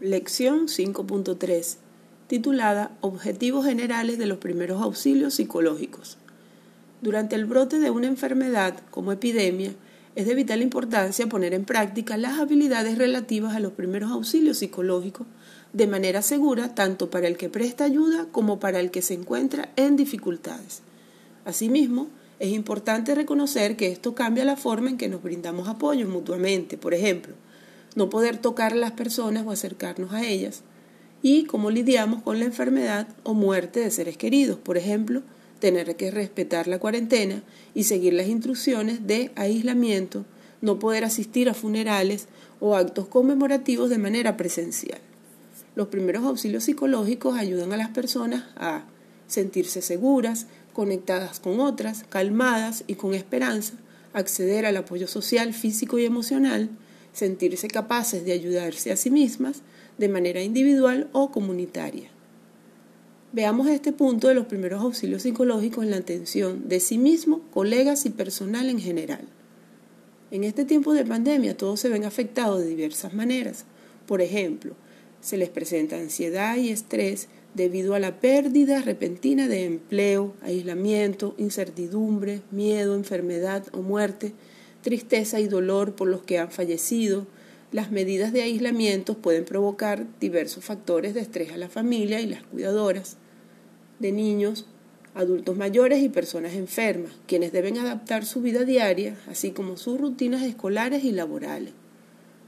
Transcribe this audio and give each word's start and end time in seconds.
lección 0.00 0.66
5.3, 0.66 1.76
titulada 2.26 2.96
Objetivos 3.02 3.66
Generales 3.66 4.16
de 4.16 4.24
los 4.24 4.38
Primeros 4.38 4.80
Auxilios 4.80 5.34
Psicológicos. 5.34 6.16
Durante 7.02 7.36
el 7.36 7.44
brote 7.44 7.78
de 7.80 7.90
una 7.90 8.06
enfermedad 8.06 8.80
como 8.90 9.12
epidemia, 9.12 9.74
es 10.16 10.26
de 10.26 10.34
vital 10.34 10.62
importancia 10.62 11.28
poner 11.28 11.52
en 11.52 11.66
práctica 11.66 12.16
las 12.16 12.38
habilidades 12.38 12.96
relativas 12.96 13.54
a 13.54 13.60
los 13.60 13.72
primeros 13.72 14.10
auxilios 14.10 14.58
psicológicos 14.58 15.26
de 15.74 15.86
manera 15.86 16.22
segura 16.22 16.74
tanto 16.74 17.10
para 17.10 17.28
el 17.28 17.36
que 17.36 17.50
presta 17.50 17.84
ayuda 17.84 18.26
como 18.32 18.58
para 18.58 18.80
el 18.80 18.90
que 18.90 19.02
se 19.02 19.12
encuentra 19.12 19.68
en 19.76 19.96
dificultades. 19.96 20.80
Asimismo, 21.44 22.08
es 22.38 22.52
importante 22.52 23.14
reconocer 23.14 23.76
que 23.76 23.88
esto 23.88 24.14
cambia 24.14 24.46
la 24.46 24.56
forma 24.56 24.88
en 24.88 24.96
que 24.96 25.10
nos 25.10 25.22
brindamos 25.22 25.68
apoyo 25.68 26.08
mutuamente, 26.08 26.78
por 26.78 26.94
ejemplo, 26.94 27.34
no 27.94 28.10
poder 28.10 28.38
tocar 28.38 28.72
a 28.72 28.76
las 28.76 28.92
personas 28.92 29.46
o 29.46 29.50
acercarnos 29.50 30.12
a 30.12 30.24
ellas, 30.24 30.62
y 31.22 31.44
cómo 31.44 31.70
lidiamos 31.70 32.22
con 32.22 32.38
la 32.38 32.46
enfermedad 32.46 33.08
o 33.24 33.34
muerte 33.34 33.80
de 33.80 33.90
seres 33.90 34.16
queridos, 34.16 34.58
por 34.58 34.78
ejemplo, 34.78 35.22
tener 35.58 35.94
que 35.96 36.10
respetar 36.10 36.66
la 36.66 36.78
cuarentena 36.78 37.42
y 37.74 37.84
seguir 37.84 38.14
las 38.14 38.28
instrucciones 38.28 39.06
de 39.06 39.30
aislamiento, 39.36 40.24
no 40.62 40.78
poder 40.78 41.04
asistir 41.04 41.48
a 41.48 41.54
funerales 41.54 42.26
o 42.58 42.74
actos 42.74 43.06
conmemorativos 43.06 43.90
de 43.90 43.98
manera 43.98 44.36
presencial. 44.36 44.98
Los 45.76 45.88
primeros 45.88 46.24
auxilios 46.24 46.64
psicológicos 46.64 47.38
ayudan 47.38 47.72
a 47.72 47.76
las 47.76 47.90
personas 47.90 48.44
a 48.56 48.84
sentirse 49.26 49.82
seguras, 49.82 50.46
conectadas 50.72 51.40
con 51.40 51.60
otras, 51.60 52.04
calmadas 52.08 52.84
y 52.86 52.94
con 52.94 53.14
esperanza, 53.14 53.74
acceder 54.12 54.66
al 54.66 54.76
apoyo 54.76 55.06
social, 55.06 55.54
físico 55.54 55.98
y 55.98 56.04
emocional, 56.04 56.70
sentirse 57.12 57.68
capaces 57.68 58.24
de 58.24 58.32
ayudarse 58.32 58.92
a 58.92 58.96
sí 58.96 59.10
mismas 59.10 59.62
de 59.98 60.08
manera 60.08 60.42
individual 60.42 61.08
o 61.12 61.30
comunitaria. 61.30 62.10
Veamos 63.32 63.68
este 63.68 63.92
punto 63.92 64.28
de 64.28 64.34
los 64.34 64.46
primeros 64.46 64.82
auxilios 64.82 65.22
psicológicos 65.22 65.84
en 65.84 65.92
la 65.92 65.98
atención 65.98 66.68
de 66.68 66.80
sí 66.80 66.98
mismo, 66.98 67.42
colegas 67.52 68.04
y 68.06 68.10
personal 68.10 68.68
en 68.68 68.80
general. 68.80 69.20
En 70.32 70.42
este 70.42 70.64
tiempo 70.64 70.94
de 70.94 71.04
pandemia 71.04 71.56
todos 71.56 71.80
se 71.80 71.88
ven 71.88 72.04
afectados 72.04 72.60
de 72.60 72.66
diversas 72.66 73.14
maneras. 73.14 73.66
Por 74.06 74.20
ejemplo, 74.20 74.74
se 75.20 75.36
les 75.36 75.48
presenta 75.48 75.96
ansiedad 75.96 76.56
y 76.56 76.70
estrés 76.70 77.28
debido 77.54 77.94
a 77.94 78.00
la 78.00 78.20
pérdida 78.20 78.80
repentina 78.80 79.48
de 79.48 79.64
empleo, 79.64 80.34
aislamiento, 80.42 81.34
incertidumbre, 81.36 82.42
miedo, 82.50 82.94
enfermedad 82.94 83.64
o 83.72 83.82
muerte, 83.82 84.32
tristeza 84.82 85.40
y 85.40 85.48
dolor 85.48 85.94
por 85.94 86.08
los 86.08 86.22
que 86.22 86.38
han 86.38 86.50
fallecido. 86.50 87.26
Las 87.72 87.90
medidas 87.90 88.32
de 88.32 88.42
aislamiento 88.42 89.18
pueden 89.18 89.44
provocar 89.44 90.06
diversos 90.20 90.64
factores 90.64 91.14
de 91.14 91.20
estrés 91.20 91.52
a 91.52 91.56
la 91.56 91.68
familia 91.68 92.20
y 92.20 92.26
las 92.26 92.42
cuidadoras 92.42 93.16
de 94.00 94.12
niños, 94.12 94.66
adultos 95.14 95.56
mayores 95.56 96.02
y 96.02 96.08
personas 96.08 96.54
enfermas, 96.54 97.12
quienes 97.26 97.52
deben 97.52 97.78
adaptar 97.78 98.24
su 98.24 98.40
vida 98.40 98.64
diaria, 98.64 99.16
así 99.28 99.50
como 99.50 99.76
sus 99.76 100.00
rutinas 100.00 100.42
escolares 100.42 101.04
y 101.04 101.12
laborales. 101.12 101.74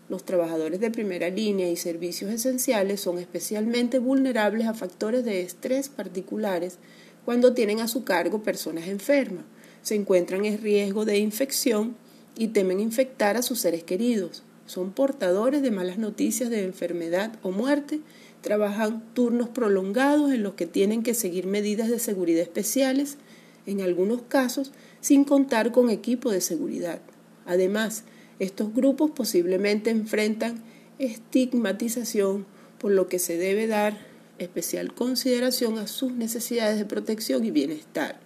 Los 0.09 0.25
trabajadores 0.25 0.81
de 0.81 0.91
primera 0.91 1.31
línea 1.31 1.71
y 1.71 1.77
servicios 1.77 2.31
esenciales 2.31 3.01
son 3.01 3.19
especialmente 3.19 3.99
vulnerables 3.99 4.67
a 4.67 4.75
factores 4.75 5.25
de 5.25 5.43
estrés 5.43 5.89
particulares 5.89 6.79
cuando 7.25 7.55
tienen 7.55 7.81
a 7.81 7.89
su 7.89 8.03
cargo 8.03 8.43
personas 8.43 8.89
enfermas, 8.89 9.45
se 9.83 9.95
encuentran 9.95 10.45
en 10.45 10.61
riesgo 10.61 11.05
de 11.05 11.19
infección 11.19 11.97
y 12.37 12.49
temen 12.49 12.81
infectar 12.81 13.37
a 13.37 13.43
sus 13.43 13.61
seres 13.61 13.85
queridos. 13.85 14.43
Son 14.67 14.93
portadores 14.93 15.63
de 15.63 15.71
malas 15.71 15.99
noticias 15.99 16.51
de 16.51 16.65
enfermedad 16.65 17.39
o 17.43 17.51
muerte, 17.51 18.01
trabajan 18.41 19.03
turnos 19.15 19.49
prolongados 19.49 20.33
en 20.33 20.43
los 20.43 20.55
que 20.55 20.67
tienen 20.67 21.03
que 21.03 21.15
seguir 21.15 21.47
medidas 21.47 21.89
de 21.89 21.99
seguridad 21.99 22.43
especiales, 22.43 23.19
en 23.67 23.81
algunos 23.81 24.23
casos 24.23 24.73
sin 25.01 25.25
contar 25.25 25.73
con 25.73 25.91
equipo 25.91 26.31
de 26.31 26.41
seguridad. 26.41 27.01
Además, 27.47 28.05
estos 28.39 28.75
grupos 28.75 29.11
posiblemente 29.11 29.91
enfrentan 29.91 30.63
estigmatización, 30.99 32.47
por 32.79 32.93
lo 32.93 33.09
que 33.09 33.19
se 33.19 33.37
debe 33.37 33.67
dar 33.67 33.97
especial 34.39 34.95
consideración 34.95 35.79
a 35.79 35.87
sus 35.87 36.13
necesidades 36.13 36.79
de 36.79 36.85
protección 36.85 37.45
y 37.45 37.51
bienestar. 37.51 38.19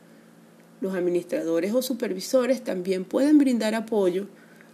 Los 0.87 0.95
administradores 0.95 1.75
o 1.75 1.83
supervisores 1.83 2.63
también 2.63 3.05
pueden 3.05 3.39
brindar 3.39 3.75
apoyo 3.75 4.29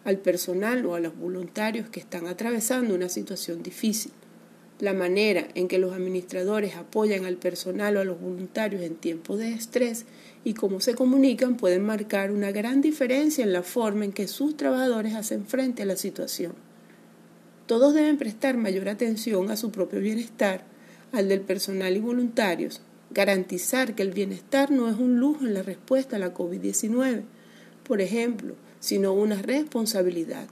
al 0.04 0.18
personal 0.18 0.84
o 0.84 0.94
a 0.94 1.00
los 1.00 1.16
voluntarios 1.16 1.88
que 1.88 2.00
están 2.00 2.26
atravesando 2.26 2.94
una 2.94 3.08
situación 3.08 3.62
difícil. 3.62 4.12
La 4.78 4.92
manera 4.92 5.48
en 5.54 5.68
que 5.68 5.78
los 5.78 5.94
administradores 5.94 6.76
apoyan 6.76 7.24
al 7.24 7.38
personal 7.38 7.96
o 7.96 8.00
a 8.00 8.04
los 8.04 8.20
voluntarios 8.20 8.82
en 8.82 8.96
tiempos 8.96 9.38
de 9.38 9.54
estrés 9.54 10.04
y 10.44 10.52
cómo 10.52 10.80
se 10.80 10.94
comunican 10.94 11.56
pueden 11.56 11.82
marcar 11.82 12.30
una 12.30 12.52
gran 12.52 12.82
diferencia 12.82 13.42
en 13.42 13.54
la 13.54 13.62
forma 13.62 14.04
en 14.04 14.12
que 14.12 14.28
sus 14.28 14.54
trabajadores 14.54 15.14
hacen 15.14 15.46
frente 15.46 15.82
a 15.82 15.86
la 15.86 15.96
situación. 15.96 16.52
Todos 17.64 17.94
deben 17.94 18.18
prestar 18.18 18.58
mayor 18.58 18.90
atención 18.90 19.50
a 19.50 19.56
su 19.56 19.70
propio 19.70 20.00
bienestar, 20.00 20.66
al 21.10 21.30
del 21.30 21.40
personal 21.40 21.96
y 21.96 22.00
voluntarios, 22.00 22.82
garantizar 23.12 23.94
que 23.94 24.02
el 24.02 24.12
bienestar 24.12 24.70
no 24.70 24.88
es 24.88 24.98
un 24.98 25.18
lujo 25.18 25.44
en 25.44 25.54
la 25.54 25.62
respuesta 25.62 26.16
a 26.16 26.18
la 26.18 26.34
COVID-19, 26.34 27.22
por 27.84 28.00
ejemplo, 28.00 28.54
sino 28.80 29.12
una 29.12 29.40
responsabilidad 29.40 30.48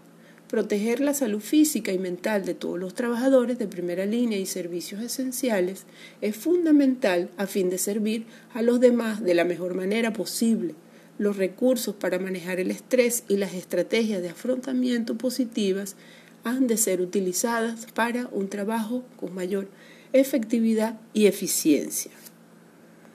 proteger 0.50 0.98
la 0.98 1.14
salud 1.14 1.40
física 1.40 1.92
y 1.92 1.98
mental 2.00 2.44
de 2.44 2.54
todos 2.54 2.76
los 2.76 2.94
trabajadores 2.94 3.56
de 3.56 3.68
primera 3.68 4.04
línea 4.04 4.36
y 4.36 4.46
servicios 4.46 5.00
esenciales 5.00 5.84
es 6.20 6.36
fundamental 6.36 7.30
a 7.36 7.46
fin 7.46 7.70
de 7.70 7.78
servir 7.78 8.26
a 8.52 8.60
los 8.60 8.80
demás 8.80 9.22
de 9.22 9.34
la 9.34 9.44
mejor 9.44 9.74
manera 9.74 10.12
posible. 10.12 10.74
Los 11.18 11.36
recursos 11.36 11.94
para 11.94 12.18
manejar 12.18 12.58
el 12.58 12.72
estrés 12.72 13.22
y 13.28 13.36
las 13.36 13.54
estrategias 13.54 14.22
de 14.22 14.30
afrontamiento 14.30 15.16
positivas 15.16 15.94
han 16.42 16.66
de 16.66 16.78
ser 16.78 17.00
utilizadas 17.00 17.86
para 17.94 18.28
un 18.32 18.48
trabajo 18.48 19.04
con 19.16 19.32
mayor 19.32 19.68
efectividad 20.12 20.98
y 21.14 21.26
eficiencia. 21.26 22.10